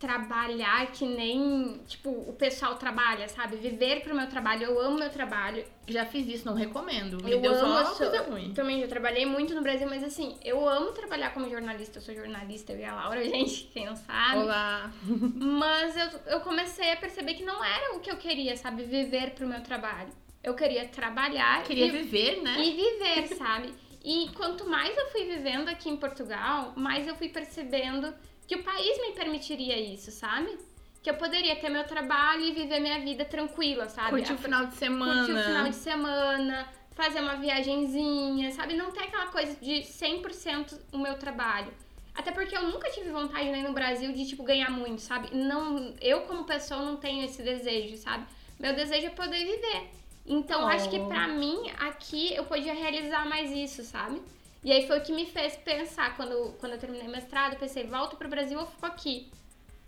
[0.05, 3.57] trabalhar que nem, tipo, o pessoal trabalha, sabe?
[3.57, 4.65] Viver pro meu trabalho.
[4.65, 5.65] Eu amo meu trabalho.
[5.89, 7.23] Já fiz isso, não recomendo.
[7.25, 8.53] Me eu deu amo só coisa ruim.
[8.53, 11.99] Também já trabalhei muito no Brasil, mas assim, eu amo trabalhar como jornalista.
[11.99, 14.43] Eu sou jornalista, eu e a Laura, gente, quem não sabe.
[14.43, 14.93] Olá!
[15.35, 18.85] Mas eu, eu comecei a perceber que não era o que eu queria, sabe?
[18.85, 20.11] Viver pro meu trabalho.
[20.43, 21.65] Eu queria trabalhar.
[21.65, 22.57] Queria e, viver, né?
[22.59, 23.73] E viver, sabe?
[24.05, 28.13] E quanto mais eu fui vivendo aqui em Portugal, mais eu fui percebendo
[28.47, 30.59] que o país me permitiria isso, sabe?
[31.03, 34.11] Que eu poderia ter meu trabalho e viver minha vida tranquila, sabe?
[34.11, 35.27] Curtir o final de semana.
[35.27, 38.75] Curtir o final de semana, fazer uma viagenzinha, sabe?
[38.75, 41.73] Não ter aquela coisa de 100% o meu trabalho.
[42.15, 45.35] Até porque eu nunca tive vontade nem no Brasil de, tipo, ganhar muito, sabe?
[45.35, 48.25] Não, eu, como pessoa, não tenho esse desejo, sabe?
[48.59, 49.91] Meu desejo é poder viver.
[50.25, 50.67] Então, oh.
[50.69, 54.23] acho que pra mim, aqui, eu podia realizar mais isso, sabe?
[54.65, 57.87] E aí foi o que me fez pensar, quando, quando eu terminei mestrado, eu pensei,
[57.87, 59.31] volto pro Brasil ou fico aqui?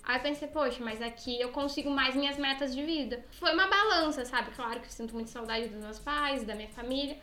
[0.04, 3.24] Aí eu pensei, poxa, mas aqui eu consigo mais minhas metas de vida.
[3.32, 4.50] Foi uma balança, sabe?
[4.52, 7.16] Claro que eu sinto muito saudade dos meus pais, da minha família.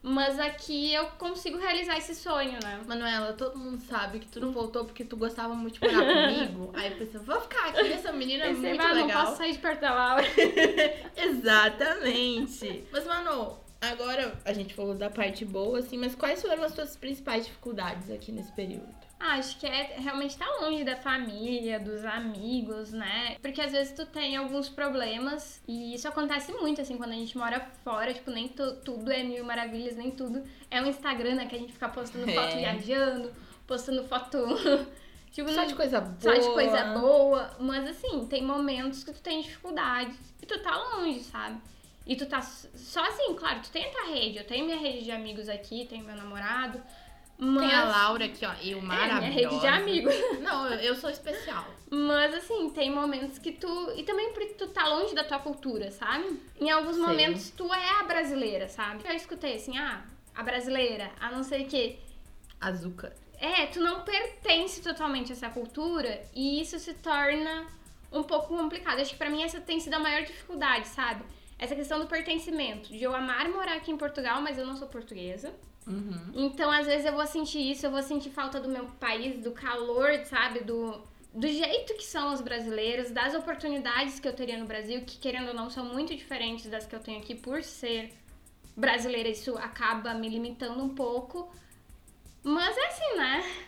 [0.00, 2.80] Mas aqui eu consigo realizar esse sonho, né?
[2.86, 6.70] Manuela, todo mundo sabe que tu não voltou porque tu gostava muito de morar comigo.
[6.74, 8.94] Aí eu pensei, vou ficar aqui, essa menina é muito legal.
[8.94, 10.24] não posso sair de perto da Laura.
[11.16, 12.84] Exatamente.
[12.92, 16.96] Mas, Manu, Agora, a gente falou da parte boa, assim, mas quais foram as suas
[16.96, 18.88] principais dificuldades aqui nesse período?
[19.20, 23.36] Ah, acho que é realmente estar tá longe da família, dos amigos, né?
[23.40, 27.36] Porque às vezes tu tem alguns problemas e isso acontece muito, assim, quando a gente
[27.36, 31.46] mora fora, tipo, nem tu, tudo é mil maravilhas, nem tudo é um Instagram, né?
[31.46, 32.56] Que a gente fica postando foto é.
[32.56, 33.32] viajando,
[33.66, 34.38] postando foto.
[35.32, 36.18] tipo, só de coisa boa.
[36.20, 37.56] Só de coisa boa.
[37.58, 41.60] Mas assim, tem momentos que tu tem dificuldades e tu tá longe, sabe?
[42.08, 44.38] E tu tá sozinho, claro, tu tem a tua rede.
[44.38, 46.82] Eu tenho minha rede de amigos aqui, tenho meu namorado.
[47.36, 47.68] Mas...
[47.68, 49.26] Tem a Laura aqui, ó, eu maravilhosa.
[49.26, 50.14] É, minha rede de amigos.
[50.40, 51.66] Não, eu, eu sou especial.
[51.90, 53.92] Mas assim, tem momentos que tu.
[53.94, 56.40] E também porque tu tá longe da tua cultura, sabe?
[56.58, 57.04] Em alguns Sei.
[57.04, 59.06] momentos tu é a brasileira, sabe?
[59.06, 60.02] Eu escutei assim, ah,
[60.34, 61.98] a brasileira, a não sei o quê.
[62.58, 63.14] Azuca.
[63.38, 67.66] É, tu não pertence totalmente a essa cultura e isso se torna
[68.10, 68.98] um pouco complicado.
[68.98, 71.22] Acho que pra mim essa tem sido a maior dificuldade, sabe?
[71.58, 74.86] Essa questão do pertencimento, de eu amar morar aqui em Portugal, mas eu não sou
[74.86, 75.52] portuguesa.
[75.86, 76.30] Uhum.
[76.34, 79.50] Então, às vezes, eu vou sentir isso, eu vou sentir falta do meu país, do
[79.50, 80.60] calor, sabe?
[80.60, 81.02] Do,
[81.34, 85.48] do jeito que são os brasileiros, das oportunidades que eu teria no Brasil, que querendo
[85.48, 88.12] ou não são muito diferentes das que eu tenho aqui por ser
[88.76, 89.28] brasileira.
[89.28, 91.50] Isso acaba me limitando um pouco.
[92.44, 93.64] Mas é assim, né?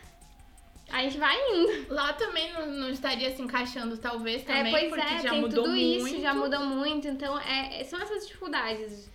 [0.91, 1.93] A gente vai indo.
[1.93, 5.29] Lá também não, não estaria se encaixando, talvez, é, também, é, pois porque é, já
[5.31, 6.07] tem mudou tudo muito.
[6.07, 9.09] isso, já mudou muito, então é, são essas dificuldades.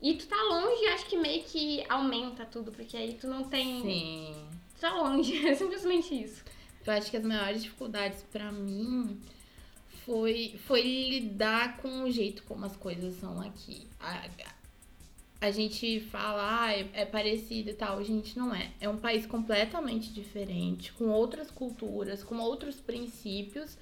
[0.00, 3.82] E tu tá longe, acho que meio que aumenta tudo, porque aí tu não tem.
[3.82, 4.48] Sim.
[4.74, 6.44] Tu tá longe, é simplesmente isso.
[6.86, 9.20] Eu acho que as maiores dificuldades para mim
[10.04, 13.88] foi, foi lidar com o jeito como as coisas são aqui.
[13.98, 14.28] A,
[15.40, 18.02] a gente fala, ah, é, é parecido e tal.
[18.02, 18.70] Gente, não é.
[18.80, 23.76] É um país completamente diferente, com outras culturas, com outros princípios,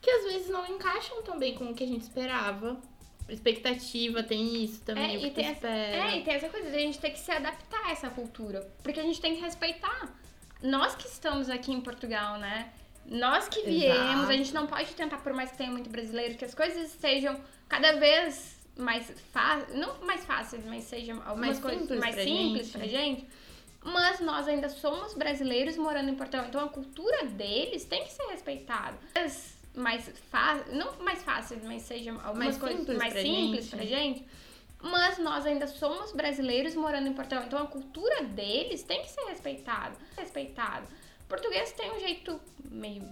[0.00, 2.80] que às vezes não encaixam também com o que a gente esperava.
[3.28, 5.16] Expectativa tem isso também.
[5.16, 7.30] É, e tem, essa, é, e tem essa coisa de a gente ter que se
[7.30, 8.66] adaptar a essa cultura.
[8.82, 10.14] Porque a gente tem que respeitar
[10.62, 12.72] nós que estamos aqui em Portugal, né?
[13.06, 14.30] Nós que viemos, Exato.
[14.30, 17.40] a gente não pode tentar, por mais que tenha muito brasileiro, que as coisas sejam
[17.66, 22.24] cada vez mais fáceis, não mais fáceis, mas sejam algumas Mais coisas simples mais pra
[22.24, 22.78] simples gente.
[22.78, 23.26] pra gente.
[23.84, 28.24] Mas nós ainda somos brasileiros morando em Portugal, então a cultura deles tem que ser
[28.26, 28.96] respeitada.
[29.14, 33.64] As Mais fáceis, não mais fáceis, mas sejam algumas Mais coisas simples mais pra simples
[33.66, 33.76] gente.
[33.76, 34.26] pra gente.
[34.80, 39.22] Mas nós ainda somos brasileiros morando em Portugal, então a cultura deles tem que ser
[39.26, 39.96] respeitada.
[40.16, 40.86] Respeitada.
[41.28, 43.02] Português tem um jeito meio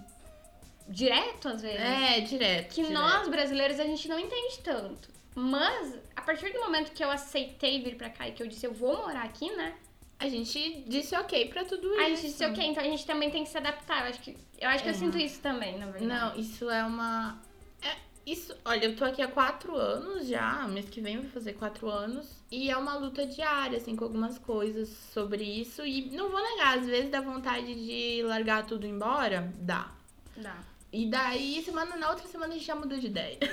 [0.87, 1.79] direto às vezes.
[1.79, 2.69] É, direto.
[2.73, 2.93] Que direto.
[2.93, 5.09] nós, brasileiros, a gente não entende tanto.
[5.39, 8.65] Mas, a partir do momento que eu aceitei vir pra cá e que eu disse
[8.65, 9.75] eu vou morar aqui, né?
[10.17, 12.01] A gente disse ok pra tudo isso.
[12.01, 14.01] A gente disse, ok, então a gente também tem que se adaptar.
[14.01, 14.97] Eu acho que eu, acho que eu É.
[14.97, 16.05] sinto isso também, na verdade.
[16.07, 17.39] Não, isso é uma.
[17.83, 17.95] É,
[18.25, 20.67] isso, olha, eu tô aqui há quatro anos já.
[20.67, 22.43] Mês que vem vai fazer quatro anos.
[22.51, 25.85] E é uma luta diária, assim, com algumas coisas sobre isso.
[25.85, 29.53] E não vou negar, às vezes dá vontade de largar tudo embora.
[29.59, 29.91] Dá.
[30.35, 30.57] Dá.
[30.91, 33.37] E daí, semana na outra semana a gente já mudou de ideia.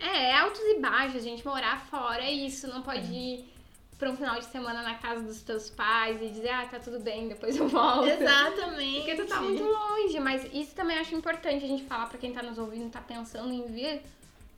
[0.00, 2.66] É, é altos e baixos, a gente morar fora é isso.
[2.68, 3.44] Não pode ir
[3.98, 7.00] pra um final de semana na casa dos teus pais e dizer, ah, tá tudo
[7.00, 8.06] bem, depois eu volto.
[8.08, 8.98] Exatamente.
[8.98, 12.32] Porque tu tá muito longe, mas isso também acho importante a gente falar pra quem
[12.32, 14.00] tá nos ouvindo, tá pensando em vir.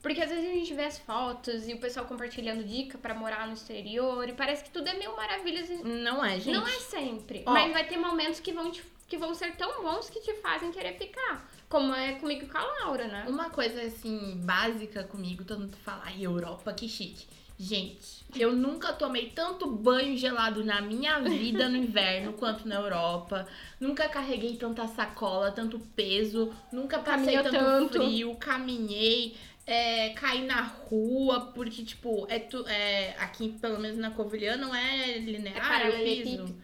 [0.03, 3.47] Porque às vezes a gente vê as fotos e o pessoal compartilhando dica pra morar
[3.47, 5.69] no exterior e parece que tudo é mil maravilhas.
[5.71, 6.53] e Não é, gente.
[6.55, 7.51] Não é sempre, Ó.
[7.53, 10.71] mas vai ter momentos que vão, te- que vão ser tão bons que te fazem
[10.71, 11.47] querer ficar.
[11.71, 13.25] Como é comigo e com a Laura, né?
[13.29, 17.25] Uma coisa assim, básica comigo, todo mundo fala, ai, Europa, que chique.
[17.57, 23.47] Gente, eu nunca tomei tanto banho gelado na minha vida no inverno quanto na Europa.
[23.79, 26.53] Nunca carreguei tanta sacola, tanto peso.
[26.73, 28.03] Nunca passei tanto, tanto.
[28.03, 29.37] frio, caminhei.
[29.65, 34.75] É, caí na rua, porque, tipo, é, tu, é aqui, pelo menos na Covilhã, não
[34.75, 36.57] é É linear, o piso.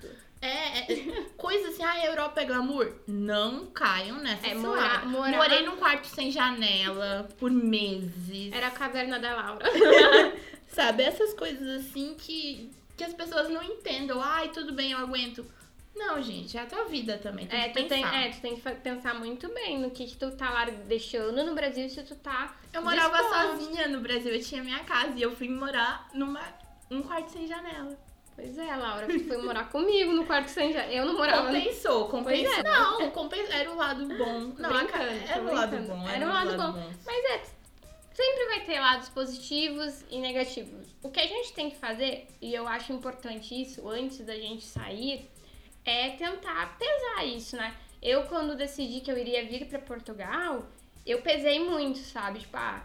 [0.47, 1.11] Paralelepípedo.
[1.11, 2.93] É, é coisa assim, ah, a Europa é glamour.
[3.07, 8.53] Não caiam nessa É, morar- morar- Morei num quarto sem janela por meses.
[8.53, 9.65] Era a caverna da Laura.
[10.69, 14.21] Sabe, essas coisas assim que, que as pessoas não entendam.
[14.23, 15.45] Ai, tudo bem, eu aguento.
[15.95, 17.47] Não, gente, é a tua vida também.
[17.47, 20.17] Tem É que tu, tem, é, tu tem que pensar muito bem no que, que
[20.17, 22.55] tu tá lá deixando no Brasil se tu tá.
[22.71, 23.59] Eu morava disposto.
[23.59, 26.43] sozinha no Brasil, eu tinha minha casa e eu fui morar numa
[26.91, 27.99] um quarto sem janela.
[28.37, 30.92] Pois é, Laura, tu foi morar comigo no quarto sem janela.
[30.92, 31.46] Eu não morava.
[31.46, 32.44] Compensou, compensou.
[32.55, 32.62] Pois é.
[32.62, 34.53] Não, compen- era o lado bom.
[34.59, 36.09] Não, a era o lado bom.
[36.09, 36.72] Era o um lado bom.
[36.72, 36.96] bons.
[37.07, 37.42] Mas é,
[38.12, 40.87] sempre vai ter lados positivos e negativos.
[41.03, 44.64] O que a gente tem que fazer, e eu acho importante isso antes da gente
[44.64, 45.31] sair,
[45.85, 47.75] é tentar pesar isso, né?
[48.03, 50.66] Eu, quando decidi que eu iria vir pra Portugal,
[51.07, 52.40] eu pesei muito, sabe?
[52.40, 52.85] Tipo, ah,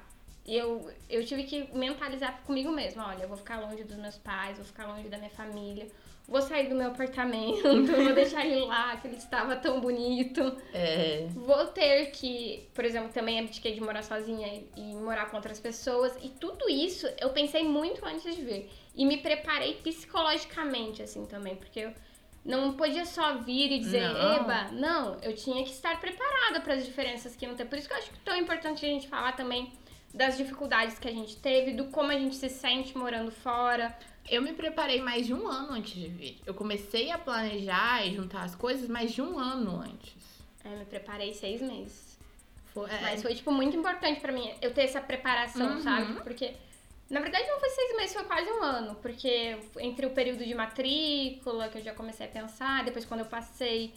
[0.55, 4.57] eu, eu tive que mentalizar comigo mesma: olha, eu vou ficar longe dos meus pais,
[4.57, 5.87] vou ficar longe da minha família,
[6.27, 10.57] vou sair do meu apartamento, vou deixar ele lá, que ele estava tão bonito.
[10.73, 11.27] É.
[11.33, 15.59] Vou ter que, por exemplo, também abdiquei de morar sozinha e, e morar com outras
[15.59, 16.15] pessoas.
[16.21, 18.69] E tudo isso eu pensei muito antes de vir.
[18.95, 21.55] E me preparei psicologicamente, assim, também.
[21.55, 21.93] Porque eu
[22.43, 24.35] não podia só vir e dizer, Não.
[24.37, 25.17] eba, não.
[25.21, 27.65] Eu tinha que estar preparada para as diferenças que iam ter.
[27.65, 29.71] Por isso que eu acho que é tão importante a gente falar também
[30.13, 33.97] das dificuldades que a gente teve, do como a gente se sente morando fora.
[34.30, 36.39] Eu me preparei mais de um ano antes de vir.
[36.45, 40.13] Eu comecei a planejar e juntar as coisas mais de um ano antes.
[40.63, 42.17] É, me preparei seis meses.
[42.74, 45.82] Foi, é, Mas foi, tipo, muito importante pra mim eu ter essa preparação, Uhum.
[45.82, 46.13] sabe?
[46.21, 46.54] Porque,
[47.10, 48.95] na verdade, não foi seis meses, foi quase um ano.
[48.95, 53.26] Porque entre o período de matrícula, que eu já comecei a pensar, depois quando eu
[53.26, 53.93] passei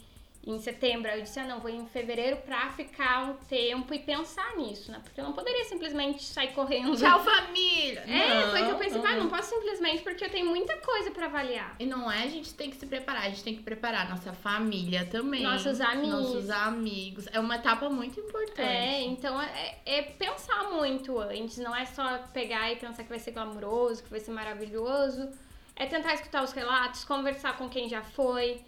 [0.46, 3.98] em setembro, aí eu disse, ah, não, vou em fevereiro pra ficar um tempo e
[3.98, 5.00] pensar nisso, né?
[5.02, 6.96] Porque eu não poderia simplesmente sair correndo.
[6.96, 8.00] Tchau, família!
[8.00, 9.06] É, foi que eu pensei, não.
[9.06, 11.76] ah, não posso simplesmente porque eu tenho muita coisa pra avaliar.
[11.78, 14.32] E não é a gente tem que se preparar, a gente tem que preparar nossa
[14.32, 15.42] família também.
[15.42, 16.10] Nossos amigos.
[16.10, 17.26] Nossos amigos.
[17.32, 18.60] É uma etapa muito importante.
[18.60, 23.18] É, então é, é pensar muito antes, não é só pegar e pensar que vai
[23.18, 25.30] ser glamuroso, que vai ser maravilhoso.
[25.76, 28.62] É tentar escutar os relatos, conversar com quem já foi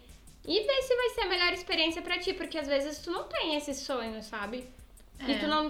[0.47, 3.25] e ver se vai ser a melhor experiência pra ti, porque às vezes tu não
[3.25, 4.67] tem esse sonho, sabe?
[5.27, 5.39] E É.
[5.39, 5.67] tu não.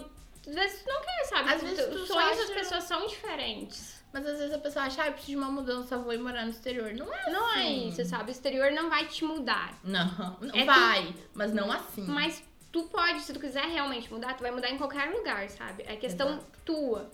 [0.47, 1.53] Às vezes tu não quer, sabe?
[1.53, 3.97] Às vezes tu Os sonhos das pessoas são diferentes.
[4.13, 6.43] Mas às vezes a pessoa acha, ah, eu preciso de uma mudança, vou ir morar
[6.45, 6.93] no exterior.
[6.93, 7.89] Não é Não é assim.
[7.89, 8.29] isso, sabe?
[8.29, 9.77] O exterior não vai te mudar.
[9.83, 12.03] Não, não É vai, mas não assim.
[12.07, 15.83] Mas tu pode, se tu quiser realmente mudar, tu vai mudar em qualquer lugar, sabe?
[15.85, 16.45] É questão Exato.
[16.63, 17.11] tua.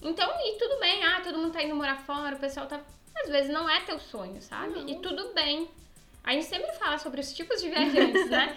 [0.00, 2.80] Então, e tudo bem, ah, todo mundo tá indo morar fora, o pessoal tá.
[3.22, 4.80] Às vezes não é teu sonho, sabe?
[4.80, 4.88] Não.
[4.88, 5.68] E tudo bem.
[6.24, 8.56] A gente sempre fala sobre os tipos de viajantes, né?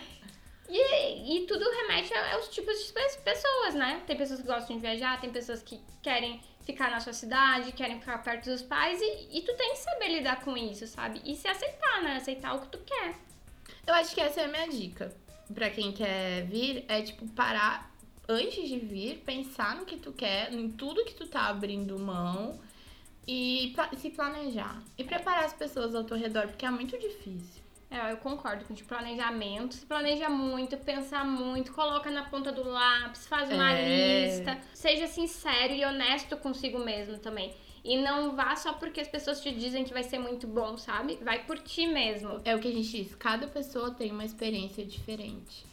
[0.70, 4.02] E, e tudo remete aos tipos de pe- pessoas, né?
[4.08, 8.00] Tem pessoas que gostam de viajar, tem pessoas que querem ficar na sua cidade, querem
[8.00, 11.22] ficar perto dos pais, e, e tu tem que saber lidar com isso, sabe?
[11.26, 12.16] E se aceitar, né?
[12.16, 13.16] Aceitar o que tu quer.
[13.86, 15.14] Eu acho que essa é a minha dica.
[15.54, 17.92] Pra quem quer vir, é tipo parar
[18.28, 22.60] antes de vir, pensar no que tu quer, em tudo que tu tá abrindo mão
[23.28, 24.82] e se planejar.
[24.98, 27.64] E preparar as pessoas ao teu redor, porque é muito difícil.
[27.94, 29.76] É, eu concordo com o planejamento.
[29.76, 34.26] Se planeja muito, pensa muito, coloca na ponta do lápis, faz uma é...
[34.26, 34.58] lista.
[34.74, 37.54] Seja sincero e honesto consigo mesmo também.
[37.84, 41.20] E não vá só porque as pessoas te dizem que vai ser muito bom, sabe?
[41.22, 42.42] Vai por ti mesmo.
[42.44, 45.64] É o que a gente diz, cada pessoa tem uma experiência diferente.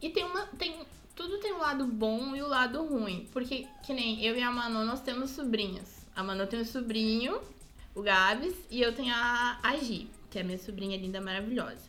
[0.00, 0.46] E tem uma.
[0.58, 0.80] Tem,
[1.14, 3.28] tudo tem um lado bom e o um lado ruim.
[3.32, 5.95] Porque, que nem eu e a Manu, nós temos sobrinhas.
[6.16, 7.38] A Manu tem um sobrinho,
[7.94, 11.82] o Gabs, e eu tenho a, a Gi, que é minha sobrinha linda, maravilhosa.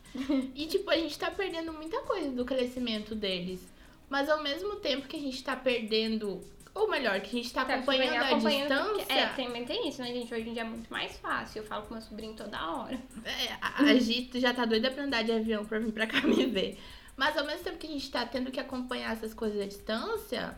[0.53, 3.65] e, tipo, a gente tá perdendo muita coisa do crescimento deles.
[4.09, 6.41] Mas ao mesmo tempo que a gente tá perdendo
[6.77, 9.13] ou melhor, que a gente tá, tá acompanhando, acompanhando a distância.
[9.13, 10.31] é, também tem isso, né, gente?
[10.31, 11.61] Hoje em dia é muito mais fácil.
[11.61, 12.99] Eu falo com meu sobrinho toda hora.
[13.25, 16.21] É, a, a Gito já tá doida pra andar de avião pra vir pra cá
[16.21, 16.77] me ver.
[17.15, 20.55] Mas ao mesmo tempo que a gente tá tendo que acompanhar essas coisas à distância,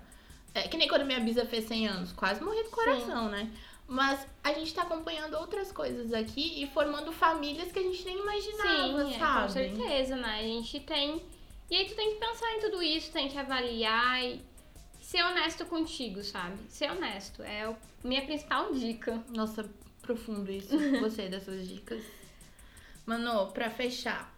[0.54, 3.32] é que nem quando minha bisa fez 100 anos, quase morri do coração, Sim.
[3.32, 3.52] né?
[3.88, 8.20] Mas a gente tá acompanhando outras coisas aqui e formando famílias que a gente nem
[8.20, 9.40] imaginava, Sim, sabe?
[9.40, 10.40] É, com certeza, né?
[10.40, 11.22] A gente tem.
[11.72, 14.24] E aí tu tem que pensar em tudo isso, tem que avaliar.
[14.24, 14.42] E
[15.02, 16.60] ser honesto contigo, sabe?
[16.70, 17.42] Ser honesto.
[17.42, 19.24] É a minha principal dica.
[19.30, 19.68] Nossa,
[20.04, 20.78] profundo isso.
[21.02, 22.04] Gostei dessas dicas.
[23.08, 24.32] Mano, pra fechar,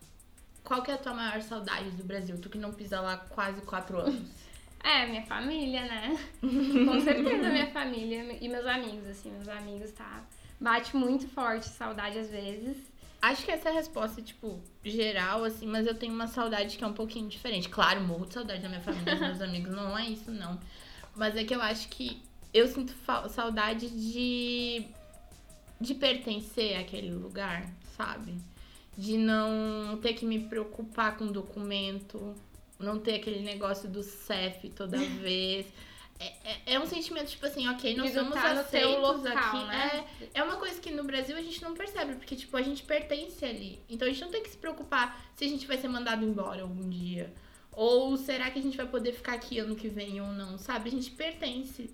[0.63, 2.39] qual que é a tua maior saudade do Brasil?
[2.39, 4.40] Tu que não pisa lá quase quatro anos.
[4.83, 6.17] É, minha família, né?
[6.41, 10.23] Com certeza minha família e meus amigos, assim, meus amigos, tá?
[10.59, 12.91] Bate muito forte saudade às vezes.
[13.21, 16.83] Acho que essa é a resposta, tipo, geral, assim, mas eu tenho uma saudade que
[16.83, 17.69] é um pouquinho diferente.
[17.69, 20.59] Claro, morro de saudade da minha família, dos meus amigos, não é isso, não.
[21.15, 22.95] Mas é que eu acho que eu sinto
[23.29, 24.87] saudade de.
[25.79, 28.35] de pertencer àquele lugar, sabe?
[28.97, 32.35] De não ter que me preocupar com documento,
[32.81, 35.65] não ter aquele negócio do CEF toda vez.
[36.19, 39.65] É, é, é, um sentimento, tipo assim, ok, nós somos tá aceitos local, aqui.
[39.65, 40.05] Né?
[40.21, 42.83] É, é uma coisa que no Brasil a gente não percebe, porque, tipo, a gente
[42.83, 43.81] pertence ali.
[43.89, 46.61] Então a gente não tem que se preocupar se a gente vai ser mandado embora
[46.61, 47.33] algum dia.
[47.71, 50.89] Ou será que a gente vai poder ficar aqui ano que vem ou não, sabe?
[50.89, 51.89] A gente pertence.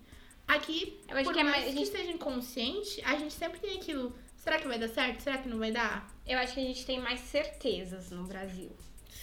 [0.45, 1.89] Aqui, Eu acho por que é mais que gente...
[1.89, 4.13] seja inconsciente, a gente sempre tem aquilo.
[4.35, 5.21] Será que vai dar certo?
[5.21, 6.09] Será que não vai dar?
[6.25, 8.71] Eu acho que a gente tem mais certezas no Brasil.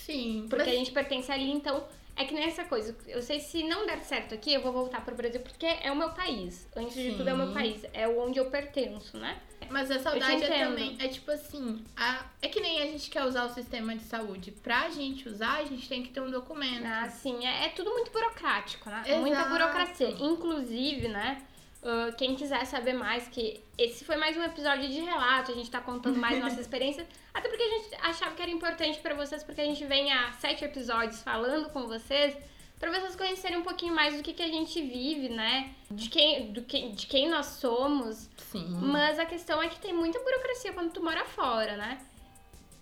[0.05, 0.47] Sim.
[0.49, 0.75] Porque mas...
[0.75, 1.85] a gente pertence ali, então
[2.17, 5.17] é que nessa coisa, eu sei se não der certo aqui, eu vou voltar pro
[5.17, 6.69] Brasil porque é o meu país.
[6.77, 7.11] Antes Sim.
[7.11, 9.41] de tudo é o meu país, é onde eu pertenço, né?
[9.71, 13.25] Mas a saudade é também, é tipo assim, a, é que nem a gente quer
[13.25, 14.53] usar o sistema de saúde.
[14.53, 16.85] Pra gente usar, a gente tem que ter um documento.
[16.85, 19.03] Ah, sim, é, é tudo muito burocrático, né?
[19.07, 19.21] Exato.
[19.21, 20.11] Muita burocracia.
[20.21, 21.43] Inclusive, né?
[21.85, 25.71] Uh, quem quiser saber mais, que esse foi mais um episódio de relato, a gente
[25.71, 29.45] tá contando mais nossa experiência, até porque a gente achava que era importante para vocês,
[29.45, 32.35] porque a gente vem há sete episódios falando com vocês,
[32.81, 35.75] para vocês conhecerem um pouquinho mais do que, que a gente vive, né?
[35.91, 38.31] De quem, do que, de quem nós somos.
[38.39, 38.67] Sim.
[38.81, 41.99] Mas a questão é que tem muita burocracia quando tu mora fora, né?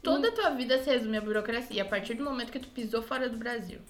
[0.01, 3.03] Toda a tua vida se resume a burocracia a partir do momento que tu pisou
[3.03, 3.81] fora do Brasil.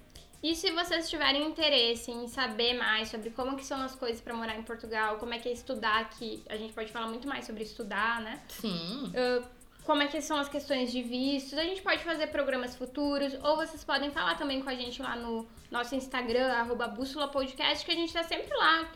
[0.42, 4.34] E se vocês tiverem interesse em saber mais sobre como que são as coisas para
[4.34, 7.46] morar em Portugal, como é que é estudar aqui, a gente pode falar muito mais
[7.46, 8.40] sobre estudar, né?
[8.48, 9.12] Sim.
[9.14, 9.46] Uh,
[9.84, 13.56] como é que são as questões de vistos, a gente pode fazer programas futuros, ou
[13.56, 17.92] vocês podem falar também com a gente lá no nosso Instagram, arroba Bússola Podcast, que
[17.92, 18.88] a gente tá sempre lá,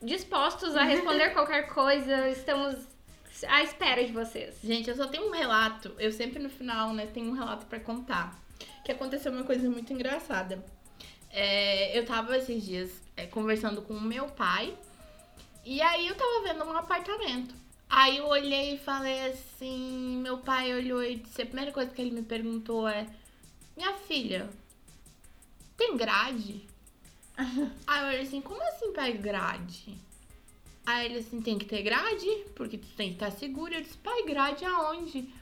[0.00, 2.76] dispostos a responder qualquer coisa, estamos
[3.48, 4.56] à espera de vocês.
[4.62, 7.80] Gente, eu só tenho um relato, eu sempre no final, né, tenho um relato para
[7.80, 8.38] contar
[8.90, 10.64] que aconteceu uma coisa muito engraçada.
[11.30, 14.76] É, eu tava esses dias é, conversando com o meu pai
[15.64, 17.54] e aí eu tava vendo um apartamento.
[17.88, 22.00] Aí eu olhei e falei assim, meu pai olhou e disse, a primeira coisa que
[22.00, 23.06] ele me perguntou é,
[23.76, 24.48] minha filha,
[25.76, 26.66] tem grade?
[27.86, 29.96] aí eu olhei assim, como assim pai grade?
[30.84, 32.26] Aí ele assim, tem que ter grade,
[32.56, 33.72] porque tu tem que estar seguro.
[33.72, 35.32] Eu disse, pai, grade aonde?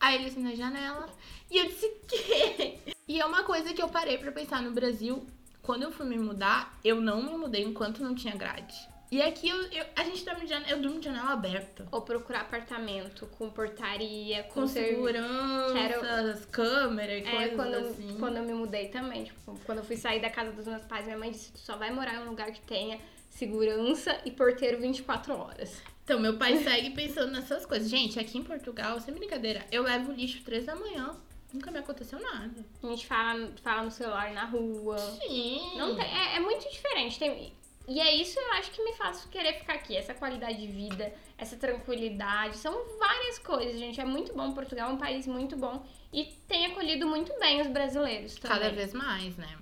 [0.00, 1.08] Aí ele assim, na janela.
[1.50, 2.93] E eu disse, que?
[3.06, 5.26] E é uma coisa que eu parei para pensar no Brasil.
[5.62, 8.74] Quando eu fui me mudar, eu não me mudei enquanto não tinha grade.
[9.10, 11.86] E aqui eu, eu a gente dorme de janela, eu durmo de janela aberta.
[11.92, 16.46] Ou procurar apartamento com portaria, com, com segurança, Quero...
[16.48, 18.16] câmera e é, coisas quando, assim.
[18.18, 21.04] Quando eu me mudei também, tipo, quando eu fui sair da casa dos meus pais,
[21.04, 22.98] minha mãe disse: tu só vai morar em um lugar que tenha
[23.30, 25.80] segurança e porteiro 24 horas.
[26.04, 27.88] Então, meu pai segue pensando nessas coisas.
[27.88, 31.14] Gente, aqui em Portugal, sem brincadeira, eu levo lixo três da manhã.
[31.54, 32.66] Nunca me aconteceu nada.
[32.82, 34.98] A gente fala, fala no celular na rua.
[34.98, 35.78] Sim.
[35.78, 37.16] Não tem, é, é muito diferente.
[37.16, 37.52] Tem,
[37.86, 39.96] E é isso eu acho que me faz querer ficar aqui.
[39.96, 42.56] Essa qualidade de vida, essa tranquilidade.
[42.56, 44.00] São várias coisas, gente.
[44.00, 44.52] É muito bom.
[44.52, 45.86] Portugal é um país muito bom.
[46.12, 48.58] E tem acolhido muito bem os brasileiros também.
[48.58, 49.56] Cada vez mais, né?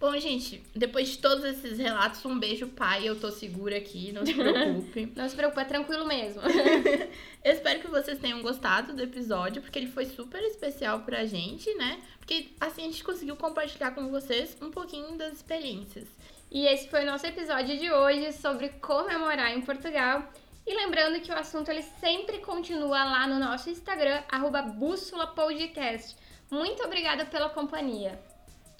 [0.00, 3.06] Bom, gente, depois de todos esses relatos, um beijo, pai.
[3.06, 5.12] Eu tô segura aqui, não se preocupe.
[5.14, 6.40] não se preocupe, é tranquilo mesmo.
[7.44, 11.72] eu espero que vocês tenham gostado do episódio, porque ele foi super especial pra gente,
[11.74, 12.00] né?
[12.18, 16.08] Porque assim a gente conseguiu compartilhar com vocês um pouquinho das experiências.
[16.50, 20.32] E esse foi o nosso episódio de hoje sobre comemorar em Portugal.
[20.66, 26.16] E lembrando que o assunto ele sempre continua lá no nosso Instagram, arroba Bússola Podcast.
[26.50, 28.18] Muito obrigada pela companhia.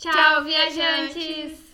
[0.01, 1.70] Tchau, viajantes.